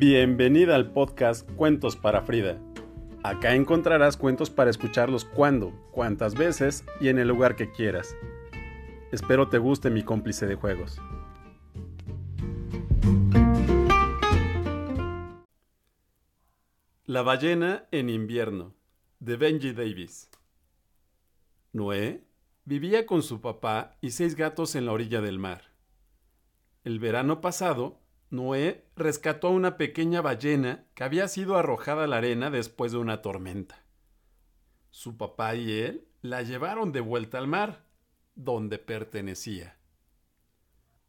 [0.00, 2.58] Bienvenida al podcast Cuentos para Frida.
[3.22, 8.16] Acá encontrarás cuentos para escucharlos cuando, cuantas veces y en el lugar que quieras.
[9.12, 10.98] Espero te guste mi cómplice de juegos.
[17.04, 18.72] La ballena en invierno,
[19.18, 20.30] de Benji Davis.
[21.74, 22.24] Noé
[22.64, 25.74] vivía con su papá y seis gatos en la orilla del mar.
[26.84, 27.99] El verano pasado,
[28.30, 32.98] Noé rescató a una pequeña ballena que había sido arrojada a la arena después de
[32.98, 33.82] una tormenta.
[34.90, 37.84] Su papá y él la llevaron de vuelta al mar,
[38.36, 39.76] donde pertenecía.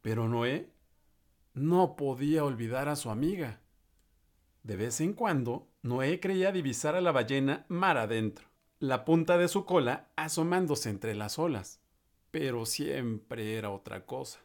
[0.00, 0.72] Pero Noé
[1.52, 3.60] no podía olvidar a su amiga.
[4.62, 9.48] De vez en cuando, Noé creía divisar a la ballena mar adentro, la punta de
[9.48, 11.80] su cola asomándose entre las olas,
[12.30, 14.40] pero siempre era otra cosa.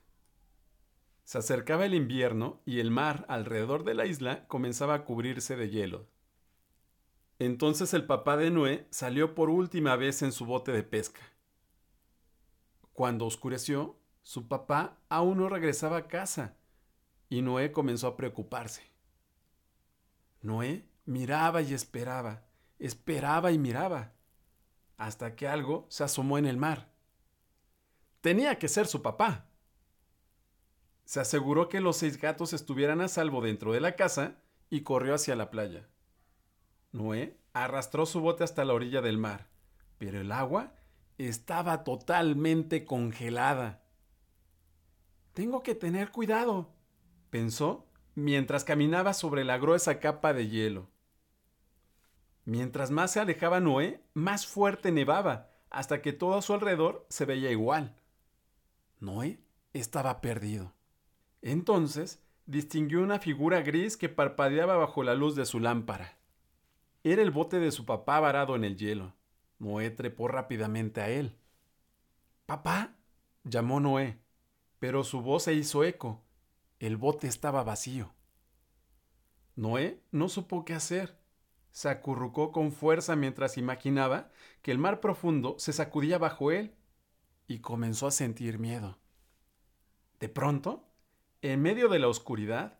[1.27, 5.70] Se acercaba el invierno y el mar alrededor de la isla comenzaba a cubrirse de
[5.70, 6.07] hielo.
[7.38, 11.20] Entonces el papá de Noé salió por última vez en su bote de pesca.
[12.93, 16.55] Cuando oscureció, su papá aún no regresaba a casa
[17.27, 18.84] y Noé comenzó a preocuparse.
[20.41, 22.48] Noé miraba y esperaba,
[22.80, 24.13] esperaba y miraba,
[24.96, 26.93] hasta que algo se asomó en el mar.
[28.21, 29.48] Tenía que ser su papá
[31.08, 34.36] se aseguró que los seis gatos estuvieran a salvo dentro de la casa
[34.70, 35.88] y corrió hacia la playa.
[36.91, 39.48] Noé arrastró su bote hasta la orilla del mar,
[39.98, 40.74] pero el agua
[41.18, 43.86] estaba totalmente congelada.
[45.32, 46.76] Tengo que tener cuidado,
[47.30, 50.90] pensó mientras caminaba sobre la gruesa capa de hielo.
[52.44, 57.24] Mientras más se alejaba Noé, más fuerte nevaba, hasta que todo a su alrededor se
[57.24, 57.96] veía igual.
[58.99, 59.40] Noé
[59.71, 60.74] estaba perdido.
[61.41, 66.18] Entonces distinguió una figura gris que parpadeaba bajo la luz de su lámpara.
[67.03, 69.13] Era el bote de su papá varado en el hielo.
[69.59, 71.36] Noé trepó rápidamente a él.
[72.46, 72.96] Papá,
[73.44, 74.20] llamó Noé,
[74.80, 76.24] pero su voz se hizo eco.
[76.80, 78.14] El bote estaba vacío.
[79.56, 81.18] Noé no supo qué hacer.
[81.72, 84.31] Se acurrucó con fuerza mientras imaginaba
[84.62, 86.75] que el mar profundo se sacudía bajo él
[87.48, 89.00] y comenzó a sentir miedo.
[90.19, 90.87] De pronto,
[91.52, 92.80] en medio de la oscuridad,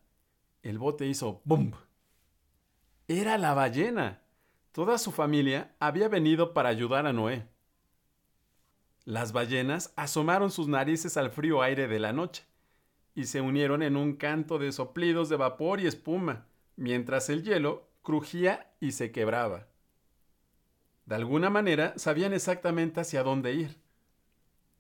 [0.64, 1.72] el bote hizo ¡bum!
[3.08, 4.22] Era la ballena.
[4.72, 7.48] Toda su familia había venido para ayudar a Noé.
[9.06, 12.44] Las ballenas asomaron sus narices al frío aire de la noche
[13.16, 16.46] y se unieron en un canto de soplidos de vapor y espuma,
[16.76, 19.68] mientras el hielo crujía y se quebraba.
[21.06, 23.80] De alguna manera sabían exactamente hacia dónde ir.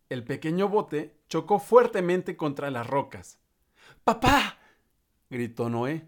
[0.09, 3.39] El pequeño bote chocó fuertemente contra las rocas.
[4.07, 4.57] ¡Papá!
[5.29, 6.07] gritó Noé.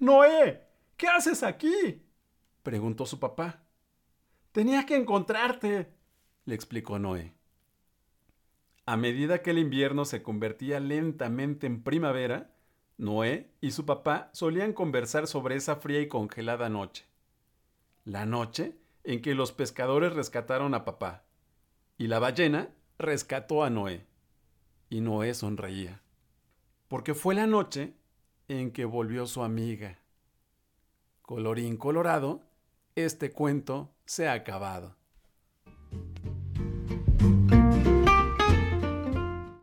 [0.00, 0.66] Noé,
[0.96, 2.02] ¿qué haces aquí?
[2.64, 3.62] preguntó su papá.
[4.50, 5.94] Tenía que encontrarte,
[6.44, 7.34] le explicó Noé.
[8.84, 12.52] A medida que el invierno se convertía lentamente en primavera,
[12.96, 17.06] Noé y su papá solían conversar sobre esa fría y congelada noche.
[18.04, 21.22] La noche en que los pescadores rescataron a papá
[21.96, 24.04] y la ballena rescató a Noé.
[24.90, 26.02] Y Noé sonreía
[26.92, 27.94] porque fue la noche
[28.48, 29.98] en que volvió su amiga.
[31.22, 32.42] Colorín colorado,
[32.94, 34.94] este cuento se ha acabado.